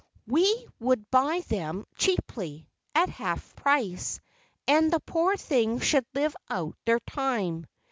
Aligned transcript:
We 0.25 0.65
would 0.79 1.11
buy 1.11 1.41
them 1.47 1.85
cheaply, 1.95 2.67
at 2.95 3.09
half 3.09 3.55
price, 3.55 4.19
and 4.67 4.91
the 4.91 4.99
poor 4.99 5.37
things 5.37 5.83
should 5.83 6.07
live 6.15 6.35
out 6.49 6.75
their 6.85 7.01
time." 7.01 7.67